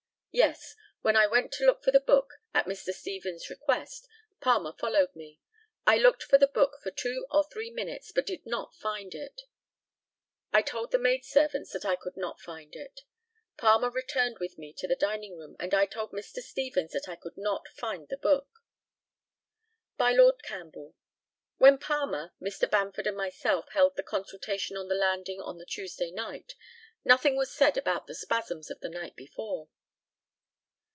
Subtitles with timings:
[0.33, 0.77] Yes.
[1.01, 2.93] When I went to look for the book, at Mr.
[2.93, 4.07] Stevens' request,
[4.39, 5.41] Palmer followed me.
[5.85, 9.41] I looked for the book for two or three minutes, but did not find it.
[10.53, 13.01] I told the maidservants that I could not find it.
[13.57, 16.41] Palmer returned with me to the dining room, and I told Mr.
[16.41, 18.47] Stevens that I could not find the book.
[19.97, 20.95] By Lord CAMPBELL:
[21.57, 22.71] When Palmer, Mr.
[22.71, 26.55] Bamford, and myself, held the consultation on the landing on the Tuesday night,
[27.03, 29.67] nothing was said about the spasms of the night before.